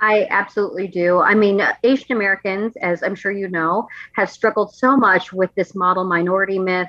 I 0.00 0.26
absolutely 0.30 0.88
do. 0.88 1.20
I 1.20 1.34
mean, 1.34 1.62
Asian 1.84 2.16
Americans, 2.16 2.74
as 2.82 3.04
I'm 3.04 3.14
sure 3.14 3.30
you 3.30 3.48
know, 3.48 3.86
have 4.14 4.28
struggled 4.30 4.74
so 4.74 4.96
much 4.96 5.32
with 5.32 5.54
this 5.54 5.76
model 5.76 6.02
minority 6.02 6.58
myth 6.58 6.88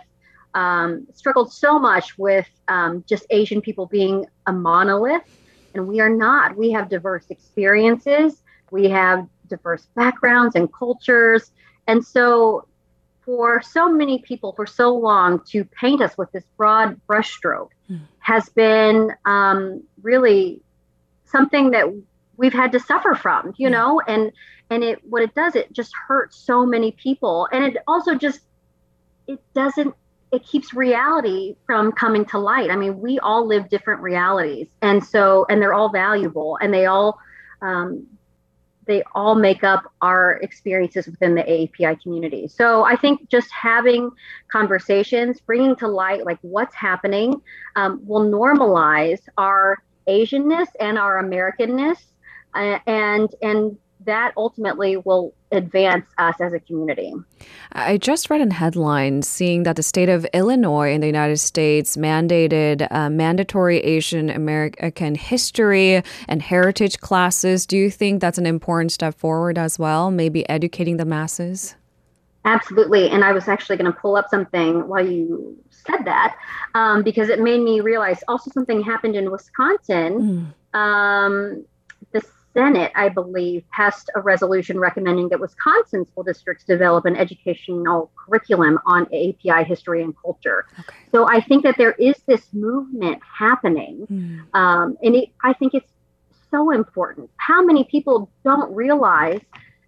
um, 0.54 1.08
struggled 1.14 1.52
so 1.52 1.80
much 1.80 2.18
with 2.18 2.48
um, 2.68 3.04
just 3.08 3.26
Asian 3.30 3.62
people 3.62 3.86
being 3.86 4.26
a 4.46 4.54
monolith, 4.54 5.24
and 5.74 5.88
we 5.88 6.00
are 6.00 6.10
not. 6.10 6.56
We 6.56 6.72
have 6.72 6.90
diverse 6.90 7.26
experiences, 7.30 8.44
we 8.72 8.90
have 8.90 9.28
diverse 9.48 9.88
backgrounds 9.96 10.56
and 10.56 10.72
cultures. 10.72 11.52
And 11.88 12.06
so, 12.06 12.68
for 13.22 13.62
so 13.62 13.90
many 13.90 14.20
people 14.20 14.52
for 14.52 14.66
so 14.66 14.94
long 14.94 15.40
to 15.48 15.64
paint 15.64 16.02
us 16.02 16.18
with 16.18 16.30
this 16.34 16.44
broad 16.58 17.00
brushstroke 17.08 17.70
mm. 17.90 18.02
has 18.20 18.50
been 18.50 19.12
um, 19.26 19.82
really 20.02 20.62
something 21.26 21.72
that 21.72 21.86
we've 22.36 22.54
had 22.54 22.72
to 22.74 22.80
suffer 22.80 23.16
from, 23.16 23.54
you 23.58 23.70
mm. 23.70 23.72
know, 23.72 24.02
and 24.08 24.32
and 24.70 24.84
it 24.84 25.00
what 25.10 25.22
it 25.22 25.34
does 25.36 25.56
it 25.56 25.72
just 25.72 25.94
hurts 26.08 26.38
so 26.38 26.66
many 26.66 26.92
people, 26.92 27.48
and 27.52 27.64
it 27.64 27.78
also 27.88 28.16
just 28.16 28.42
it 29.28 29.40
doesn't 29.54 29.96
it 30.34 30.44
keeps 30.48 30.74
reality 30.74 31.56
from 31.68 31.92
coming 31.92 32.26
to 32.26 32.40
light. 32.40 32.72
I 32.72 32.76
mean, 32.76 33.00
we 33.00 33.20
all 33.20 33.46
live 33.46 33.70
different 33.70 34.02
realities, 34.02 34.68
and 34.82 35.06
so 35.06 35.46
and 35.48 35.62
they're 35.62 35.76
all 35.76 35.90
valuable, 35.90 36.58
and 36.60 36.74
they 36.74 36.88
all 36.88 37.20
um, 37.62 38.08
they 38.88 39.04
all 39.14 39.36
make 39.36 39.64
up 39.64 39.84
our 40.02 40.38
experiences 40.38 41.06
within 41.06 41.36
the 41.36 41.44
AAPI 41.44 42.02
community. 42.02 42.48
So 42.48 42.84
I 42.84 42.96
think 42.96 43.30
just 43.30 43.52
having 43.52 44.10
conversations, 44.52 45.40
bringing 45.40 45.76
to 45.78 45.88
light 45.88 46.26
like 46.26 46.40
what's 46.42 46.74
happening, 46.74 47.40
um, 47.76 48.02
will 48.04 48.26
normalize 48.26 49.22
our 49.38 49.78
Asianness 50.08 50.68
and 50.80 50.98
our 50.98 51.24
Americanness, 51.24 52.00
uh, 52.56 52.80
and 52.88 53.30
and 53.44 53.78
that 54.06 54.34
ultimately 54.38 54.98
will 54.98 55.34
advance 55.52 56.06
us 56.18 56.36
as 56.40 56.54
a 56.54 56.60
community. 56.60 57.14
I 57.72 57.98
just 57.98 58.30
read 58.30 58.42
in 58.42 58.52
headlines 58.52 59.28
seeing 59.28 59.64
that 59.64 59.76
the 59.76 59.84
state 59.84 60.10
of 60.10 60.26
Illinois 60.34 60.94
in 60.94 61.02
the 61.02 61.08
United 61.08 61.38
States 61.38 61.96
mandated 61.96 62.88
uh, 62.92 63.10
mandatory 63.10 63.80
Asian 63.80 64.30
American 64.30 65.16
history 65.16 66.02
and 66.28 66.42
heritage 66.42 67.00
classes. 67.00 67.66
Do 67.66 67.78
you 67.78 67.90
think 67.92 68.22
that's 68.22 68.38
an 68.38 68.46
important 68.46 68.92
step 68.92 69.16
forward 69.16 69.58
as 69.58 69.78
well? 69.78 70.12
Maybe 70.12 70.48
educating 70.50 70.98
the 70.98 71.06
masses? 71.06 71.76
Absolutely. 72.46 73.10
And 73.10 73.24
I 73.24 73.32
was 73.32 73.48
actually 73.48 73.78
going 73.78 73.92
to 73.92 73.98
pull 73.98 74.18
up 74.18 74.30
something 74.30 74.88
while 74.88 75.08
you 75.08 75.58
said 75.70 76.04
that 76.06 76.36
um, 76.76 77.04
because 77.04 77.30
it 77.30 77.40
made 77.40 77.62
me 77.62 77.80
realize 77.80 78.22
also 78.28 78.52
something 78.52 78.82
happened 78.82 79.16
in 79.16 79.32
Wisconsin. 79.32 80.54
Mm. 80.74 80.78
Um, 80.78 81.66
Senate, 82.54 82.92
I 82.96 83.10
believe, 83.10 83.64
passed 83.72 84.10
a 84.16 84.22
resolution 84.22 84.80
recommending 84.80 85.30
that 85.30 85.40
Wisconsin 85.40 86.06
school 86.06 86.24
districts 86.24 86.64
develop 86.64 87.06
an 87.06 87.16
educational 87.16 88.12
curriculum 88.16 88.80
on 88.86 89.04
API 89.08 89.64
history 89.64 90.04
and 90.04 90.14
culture. 90.22 90.66
Okay. 90.80 90.98
So 91.12 91.28
I 91.28 91.42
think 91.42 91.64
that 91.64 91.78
there 91.78 91.94
is 91.94 92.16
this 92.28 92.54
movement 92.54 93.22
happening, 93.24 94.06
mm. 94.10 94.56
um, 94.56 94.98
and 95.02 95.16
it, 95.16 95.30
I 95.44 95.54
think 95.54 95.74
it's 95.74 95.92
so 96.52 96.70
important. 96.70 97.30
How 97.38 97.64
many 97.64 97.84
people 97.86 98.30
don't 98.44 98.74
realize 98.74 99.42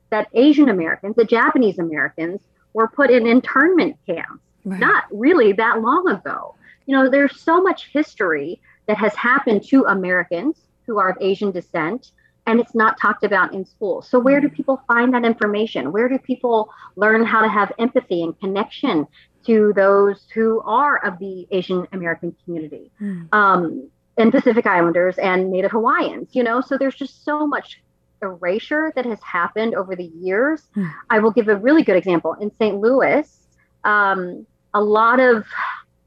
that 0.09 0.27
Asian 0.33 0.69
Americans, 0.69 1.15
the 1.15 1.25
Japanese 1.25 1.77
Americans, 1.77 2.41
were 2.73 2.87
put 2.87 3.11
in 3.11 3.27
internment 3.27 3.97
camps 4.07 4.43
right. 4.65 4.79
not 4.79 5.03
really 5.11 5.51
that 5.53 5.81
long 5.81 6.09
ago? 6.09 6.55
You 6.87 6.97
know, 6.97 7.09
there's 7.09 7.39
so 7.39 7.61
much 7.61 7.89
history 7.93 8.59
that 8.87 8.97
has 8.97 9.13
happened 9.15 9.63
to 9.67 9.85
Americans 9.85 10.57
who 10.85 10.97
are 10.97 11.09
of 11.09 11.17
Asian 11.21 11.51
descent 11.51 12.11
and 12.45 12.59
it's 12.59 12.75
not 12.75 12.99
talked 12.99 13.23
about 13.23 13.53
in 13.53 13.65
school. 13.65 14.01
So, 14.01 14.19
where 14.19 14.39
do 14.39 14.49
mm. 14.49 14.55
people 14.55 14.81
find 14.87 15.13
that 15.13 15.25
information? 15.25 15.91
Where 15.91 16.07
do 16.07 16.17
people 16.19 16.69
learn 16.95 17.25
how 17.25 17.41
to 17.41 17.49
have 17.49 17.71
empathy 17.79 18.23
and 18.23 18.39
connection 18.39 19.07
to 19.45 19.73
those 19.75 20.25
who 20.33 20.61
are 20.61 21.03
of 21.05 21.19
the 21.19 21.47
Asian 21.51 21.87
American 21.91 22.35
community 22.43 22.91
mm. 23.01 23.27
um, 23.33 23.89
and 24.17 24.31
Pacific 24.31 24.65
Islanders 24.65 25.17
and 25.17 25.51
Native 25.51 25.71
Hawaiians? 25.71 26.35
You 26.35 26.43
know, 26.43 26.61
so 26.61 26.77
there's 26.77 26.95
just 26.95 27.23
so 27.25 27.47
much 27.47 27.81
erasure 28.21 28.91
that 28.95 29.05
has 29.05 29.21
happened 29.21 29.75
over 29.75 29.95
the 29.95 30.11
years. 30.19 30.61
Mm. 30.75 30.91
I 31.09 31.19
will 31.19 31.31
give 31.31 31.47
a 31.47 31.55
really 31.55 31.83
good 31.83 31.97
example. 31.97 32.33
In 32.33 32.51
St. 32.55 32.77
Louis, 32.77 33.27
um, 33.83 34.45
a 34.73 34.81
lot 34.81 35.19
of 35.19 35.45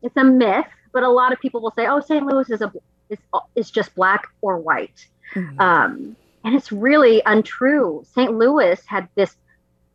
it's 0.03 0.17
a 0.17 0.25
myth, 0.25 0.67
but 0.93 1.03
a 1.03 1.09
lot 1.09 1.33
of 1.33 1.41
people 1.41 1.61
will 1.61 1.73
say, 1.73 1.87
"Oh, 1.87 2.01
St. 2.01 2.25
Louis 2.25 2.49
is 2.51 2.61
a 2.61 2.73
is 3.11 3.19
is 3.57 3.71
just 3.71 3.95
black 3.95 4.29
or 4.41 4.59
white." 4.59 5.07
Mm-hmm. 5.35 5.61
Um, 5.61 6.17
And 6.45 6.55
it's 6.55 6.73
really 6.73 7.23
untrue. 7.27 8.05
St. 8.15 8.33
Louis 8.33 8.81
had 8.87 9.09
this 9.15 9.37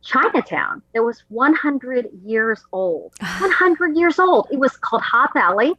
Chinatown 0.02 0.82
that 0.92 1.02
was 1.02 1.24
100 1.28 2.08
years 2.24 2.62
old. 2.72 3.14
100 3.20 3.96
years 3.96 4.18
old. 4.18 4.48
It 4.50 4.58
was 4.58 4.76
called 4.76 5.02
Hop 5.02 5.30
Alley, 5.34 5.72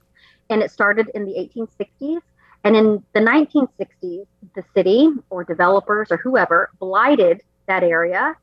and 0.49 0.61
it 0.61 0.71
started 0.71 1.09
in 1.13 1.25
the 1.25 1.33
1860s. 1.33 2.21
And 2.63 2.75
in 2.75 3.03
the 3.13 3.19
1960s, 3.19 4.25
the 4.55 4.63
city 4.73 5.09
or 5.29 5.43
developers 5.43 6.11
or 6.11 6.17
whoever 6.17 6.71
blighted 6.79 7.41
that 7.67 7.83
area 7.83 8.35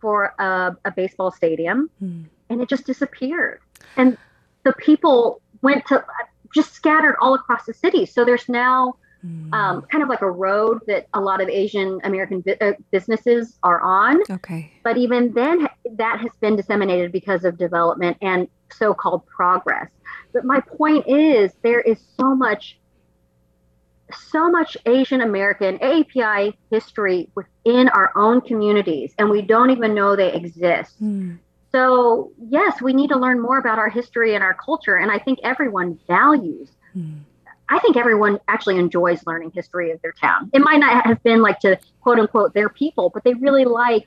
for 0.00 0.34
a, 0.38 0.76
a 0.86 0.90
baseball 0.90 1.30
stadium, 1.30 1.90
hmm. 1.98 2.22
and 2.48 2.62
it 2.62 2.70
just 2.70 2.86
disappeared. 2.86 3.60
And 3.98 4.16
the 4.64 4.72
people 4.72 5.42
went 5.60 5.86
to 5.86 6.02
just 6.54 6.72
scattered 6.72 7.16
all 7.20 7.34
across 7.34 7.66
the 7.66 7.74
city. 7.74 8.06
So 8.06 8.24
there's 8.24 8.48
now 8.48 8.96
mm. 9.24 9.52
um, 9.52 9.82
kind 9.82 10.02
of 10.02 10.08
like 10.08 10.22
a 10.22 10.30
road 10.30 10.80
that 10.86 11.06
a 11.14 11.20
lot 11.20 11.40
of 11.40 11.48
Asian 11.48 12.00
American 12.04 12.40
bi- 12.40 12.56
uh, 12.60 12.72
businesses 12.90 13.58
are 13.62 13.80
on. 13.80 14.20
Okay. 14.30 14.72
But 14.82 14.96
even 14.96 15.32
then, 15.32 15.68
that 15.92 16.20
has 16.20 16.30
been 16.40 16.56
disseminated 16.56 17.12
because 17.12 17.44
of 17.44 17.58
development 17.58 18.16
and 18.20 18.48
so 18.72 18.94
called 18.94 19.26
progress. 19.26 19.88
But 20.32 20.44
my 20.44 20.60
point 20.60 21.06
is, 21.08 21.52
there 21.62 21.80
is 21.80 21.98
so 22.18 22.34
much. 22.34 22.76
So 24.12 24.50
much 24.50 24.76
Asian 24.86 25.20
American 25.20 25.78
AAPI 25.78 26.54
history 26.68 27.28
within 27.36 27.88
our 27.90 28.10
own 28.16 28.40
communities, 28.40 29.14
and 29.18 29.30
we 29.30 29.40
don't 29.40 29.70
even 29.70 29.94
know 29.94 30.16
they 30.16 30.32
exist. 30.32 31.00
Mm. 31.00 31.38
So, 31.72 32.32
yes, 32.48 32.82
we 32.82 32.92
need 32.92 33.08
to 33.08 33.16
learn 33.16 33.40
more 33.40 33.58
about 33.58 33.78
our 33.78 33.88
history 33.88 34.34
and 34.34 34.42
our 34.42 34.54
culture. 34.54 34.96
And 34.96 35.10
I 35.10 35.18
think 35.18 35.38
everyone 35.44 35.98
values. 36.08 36.70
Mm. 36.96 37.20
I 37.70 37.78
think 37.78 37.96
everyone 37.96 38.38
actually 38.48 38.78
enjoys 38.78 39.24
learning 39.26 39.52
history 39.54 39.92
of 39.92 40.02
their 40.02 40.12
town. 40.12 40.50
It 40.52 40.60
might 40.60 40.78
not 40.78 41.06
have 41.06 41.22
been 41.22 41.40
like 41.40 41.60
to 41.60 41.78
quote 42.00 42.18
unquote 42.18 42.52
their 42.52 42.68
people, 42.68 43.10
but 43.14 43.22
they 43.24 43.34
really 43.34 43.64
like 43.64 44.06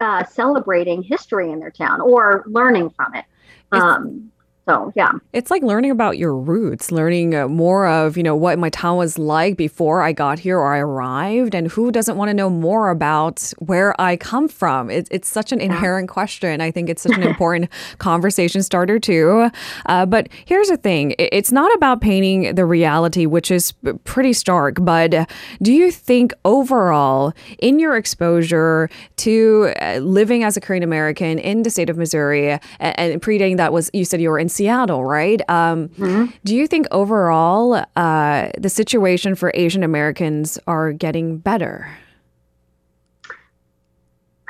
uh, 0.00 0.24
celebrating 0.24 1.02
history 1.02 1.50
in 1.50 1.58
their 1.58 1.70
town 1.70 2.00
or 2.00 2.44
learning 2.46 2.90
from 2.90 3.14
it. 3.14 3.24
Um, 3.72 4.30
so, 4.70 4.92
yeah. 4.94 5.10
It's 5.32 5.50
like 5.50 5.62
learning 5.62 5.90
about 5.90 6.16
your 6.16 6.34
roots, 6.34 6.92
learning 6.92 7.34
uh, 7.34 7.48
more 7.48 7.86
of, 7.88 8.16
you 8.16 8.22
know, 8.22 8.36
what 8.36 8.58
my 8.58 8.70
town 8.70 8.98
was 8.98 9.18
like 9.18 9.56
before 9.56 10.00
I 10.00 10.12
got 10.12 10.38
here 10.38 10.58
or 10.58 10.72
I 10.72 10.78
arrived 10.78 11.54
and 11.56 11.68
who 11.68 11.90
doesn't 11.90 12.16
want 12.16 12.28
to 12.28 12.34
know 12.34 12.48
more 12.48 12.90
about 12.90 13.52
where 13.58 14.00
I 14.00 14.16
come 14.16 14.46
from. 14.46 14.88
It, 14.88 15.08
it's 15.10 15.28
such 15.28 15.50
an 15.50 15.60
inherent 15.60 16.08
yeah. 16.08 16.12
question. 16.12 16.60
I 16.60 16.70
think 16.70 16.88
it's 16.88 17.02
such 17.02 17.16
an 17.16 17.22
important 17.30 17.68
conversation 17.98 18.62
starter 18.62 19.00
too. 19.00 19.50
Uh, 19.86 20.06
but 20.06 20.28
here's 20.44 20.68
the 20.68 20.76
thing. 20.76 21.14
It's 21.18 21.50
not 21.50 21.74
about 21.74 22.00
painting 22.00 22.54
the 22.54 22.64
reality, 22.64 23.26
which 23.26 23.50
is 23.50 23.72
pretty 24.04 24.32
stark, 24.32 24.76
but 24.80 25.28
do 25.62 25.72
you 25.72 25.90
think 25.90 26.32
overall 26.44 27.32
in 27.58 27.80
your 27.80 27.96
exposure 27.96 28.88
to 29.16 29.72
uh, 29.80 29.96
living 29.96 30.44
as 30.44 30.56
a 30.56 30.60
Korean 30.60 30.84
American 30.84 31.40
in 31.40 31.64
the 31.64 31.70
state 31.70 31.90
of 31.90 31.98
Missouri 31.98 32.50
and, 32.50 32.60
and 32.80 33.22
predating 33.22 33.56
that 33.56 33.72
was, 33.72 33.90
you 33.92 34.04
said 34.04 34.20
you 34.20 34.30
were 34.30 34.38
in 34.38 34.48
Seattle, 34.60 35.06
right? 35.06 35.40
Um, 35.48 35.88
mm-hmm. 35.88 36.26
Do 36.44 36.54
you 36.54 36.66
think 36.66 36.86
overall 36.90 37.82
uh, 37.96 38.50
the 38.58 38.68
situation 38.68 39.34
for 39.34 39.50
Asian 39.54 39.82
Americans 39.82 40.58
are 40.66 40.92
getting 40.92 41.38
better? 41.38 41.90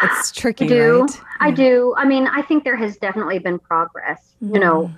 It's 0.02 0.33
tricky, 0.33 0.64
I 0.64 0.69
do. 0.69 1.00
Right? 1.02 1.21
I 1.38 1.50
do. 1.52 1.95
I 1.97 2.07
mean, 2.07 2.26
I 2.26 2.43
think 2.43 2.64
there 2.64 2.75
has 2.75 2.97
definitely 2.97 3.38
been 3.38 3.61
progress. 3.61 4.35
Mm-hmm. 4.43 4.55
You 4.55 4.61
know, 4.61 4.90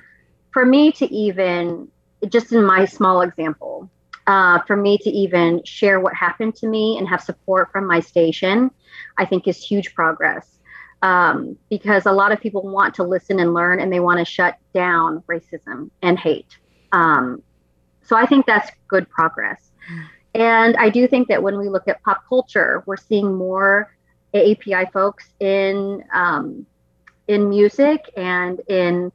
for 0.51 0.65
me 0.65 0.93
to 0.93 1.05
even, 1.13 1.89
just 2.31 2.51
in 2.51 2.65
my 2.65 2.87
small 2.87 3.21
example, 3.21 3.91
uh, 4.27 4.61
for 4.67 4.77
me 4.77 4.97
to 4.97 5.11
even 5.11 5.63
share 5.65 6.01
what 6.01 6.15
happened 6.15 6.55
to 6.55 6.67
me 6.67 6.97
and 6.97 7.07
have 7.07 7.21
support 7.21 7.71
from 7.71 7.87
my 7.87 8.01
station, 8.01 8.71
I 9.19 9.27
think 9.27 9.47
is 9.47 9.63
huge 9.63 9.95
progress 9.95 10.53
um, 11.03 11.57
because 11.69 12.07
a 12.07 12.13
lot 12.13 12.33
of 12.33 12.41
people 12.41 12.63
want 12.63 12.95
to 12.95 13.03
listen 13.03 13.41
and 13.41 13.53
learn 13.53 13.81
and 13.81 13.93
they 13.93 14.01
want 14.01 14.19
to 14.19 14.25
shut 14.25 14.57
down 14.73 15.23
racism 15.29 15.91
and 16.01 16.19
hate. 16.19 16.57
Um, 16.93 17.43
so 18.05 18.17
I 18.17 18.27
think 18.27 18.47
that's 18.47 18.71
good 18.89 19.09
progress. 19.11 19.71
And 20.35 20.77
I 20.77 20.89
do 20.89 21.07
think 21.07 21.29
that 21.29 21.43
when 21.43 21.59
we 21.59 21.69
look 21.69 21.89
at 21.89 22.03
pop 22.03 22.23
culture, 22.29 22.83
we're 22.87 22.97
seeing 22.97 23.35
more 23.35 23.95
API 24.35 24.87
folks 24.93 25.29
in 25.41 26.05
um, 26.13 26.67
in 27.29 27.49
music 27.49 28.11
and 28.17 28.61
in 28.69 29.13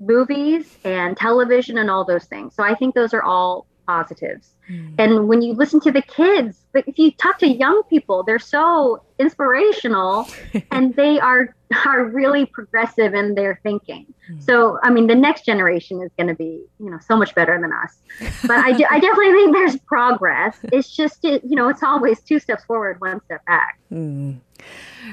movies 0.00 0.78
and 0.84 1.16
television 1.16 1.78
and 1.78 1.90
all 1.90 2.04
those 2.04 2.24
things. 2.24 2.54
So 2.54 2.62
I 2.62 2.74
think 2.74 2.94
those 2.94 3.14
are 3.14 3.22
all 3.22 3.66
positives. 3.86 4.54
Mm. 4.68 4.94
And 4.98 5.28
when 5.28 5.42
you 5.42 5.54
listen 5.54 5.80
to 5.80 5.92
the 5.92 6.02
kids, 6.02 6.64
if 6.74 6.98
you 6.98 7.10
talk 7.12 7.38
to 7.38 7.48
young 7.48 7.82
people, 7.88 8.22
they're 8.22 8.38
so 8.38 9.02
inspirational 9.18 10.28
and 10.70 10.94
they 10.94 11.18
are 11.18 11.54
are 11.86 12.04
really 12.04 12.46
progressive 12.46 13.14
in 13.14 13.34
their 13.34 13.60
thinking. 13.62 14.06
Mm. 14.30 14.42
So, 14.42 14.78
I 14.82 14.90
mean, 14.90 15.06
the 15.06 15.14
next 15.14 15.44
generation 15.44 16.00
is 16.02 16.10
going 16.16 16.28
to 16.28 16.34
be, 16.34 16.64
you 16.80 16.90
know, 16.90 16.98
so 17.06 17.16
much 17.16 17.34
better 17.34 17.60
than 17.60 17.72
us. 17.72 17.98
But 18.46 18.58
I, 18.58 18.72
do, 18.72 18.84
I 18.90 18.98
definitely 19.00 19.32
think 19.32 19.54
there's 19.54 19.76
progress. 19.80 20.56
It's 20.72 20.94
just, 20.94 21.24
it, 21.24 21.42
you 21.44 21.56
know, 21.56 21.68
it's 21.68 21.82
always 21.82 22.20
two 22.20 22.38
steps 22.38 22.64
forward, 22.64 23.00
one 23.00 23.20
step 23.24 23.44
back. 23.44 23.78
Mm. 23.92 24.38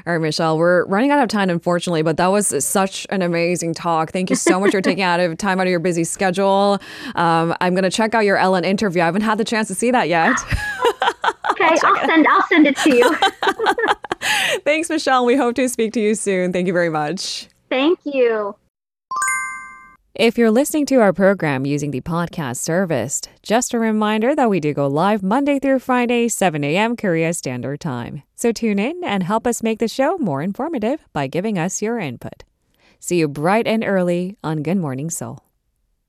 All 0.05 0.13
right, 0.13 0.21
Michelle, 0.21 0.57
we're 0.57 0.85
running 0.85 1.11
out 1.11 1.21
of 1.21 1.29
time, 1.29 1.49
unfortunately, 1.49 2.01
but 2.01 2.17
that 2.17 2.27
was 2.27 2.63
such 2.65 3.07
an 3.09 3.21
amazing 3.21 3.73
talk. 3.73 4.11
Thank 4.11 4.29
you 4.29 4.35
so 4.35 4.59
much 4.59 4.71
for 4.71 4.81
taking 4.81 5.03
out 5.03 5.19
of 5.19 5.37
time 5.37 5.59
out 5.59 5.67
of 5.67 5.71
your 5.71 5.79
busy 5.79 6.03
schedule. 6.03 6.79
Um, 7.15 7.55
I'm 7.61 7.73
going 7.73 7.83
to 7.83 7.89
check 7.89 8.13
out 8.13 8.25
your 8.25 8.37
Ellen 8.37 8.65
interview. 8.65 9.01
I 9.01 9.05
haven't 9.05 9.21
had 9.21 9.37
the 9.37 9.44
chance 9.45 9.67
to 9.69 9.75
see 9.75 9.91
that 9.91 10.10
yet. 10.10 10.38
okay, 11.51 11.75
I'll, 11.84 11.97
I'll 11.97 12.08
send 12.08 12.27
I'll 12.27 12.47
send 12.47 12.67
it 12.67 12.77
to 12.77 12.95
you. 12.95 13.15
Thanks, 14.65 14.89
Michelle. 14.89 15.25
We 15.25 15.36
hope 15.36 15.55
to 15.55 15.69
speak 15.69 15.93
to 15.93 16.01
you 16.01 16.15
soon. 16.15 16.51
Thank 16.51 16.67
you 16.67 16.73
very 16.73 16.89
much. 16.89 17.47
Thank 17.69 17.99
you. 18.03 18.55
If 20.15 20.38
you're 20.38 20.49
listening 20.49 20.86
to 20.86 21.01
our 21.01 21.12
program 21.12 21.65
using 21.65 21.91
the 21.91 21.99
podcast 21.99 22.58
service, 22.58 23.19
just 23.43 23.73
a 23.73 23.79
reminder 23.79 24.34
that 24.34 24.49
we 24.49 24.62
do 24.62 24.73
go 24.73 24.88
live 24.88 25.21
Monday 25.21 25.60
through 25.60 25.79
Friday, 25.79 26.29
7 26.29 26.63
a.m. 26.63 26.95
Korea 26.95 27.34
Standard 27.34 27.81
Time. 27.81 28.23
So 28.34 28.53
tune 28.53 28.79
in 28.79 29.03
and 29.03 29.23
help 29.23 29.45
us 29.45 29.62
make 29.62 29.79
the 29.79 29.89
show 29.89 30.17
more 30.17 30.41
informative 30.41 31.01
by 31.12 31.27
giving 31.27 31.60
us 31.60 31.81
your 31.81 31.99
input. 31.99 32.45
See 33.01 33.17
you 33.17 33.27
bright 33.27 33.67
and 33.67 33.84
early 33.84 34.38
on 34.41 34.63
Good 34.63 34.77
Morning 34.77 35.10
Seoul. 35.10 35.43